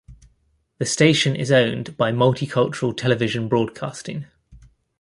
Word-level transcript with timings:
The 0.79 0.87
station 0.87 1.35
is 1.35 1.51
owned 1.51 1.95
by 1.95 2.11
Multicultural 2.11 2.97
Television 2.97 3.47
Broadcasting. 3.47 4.25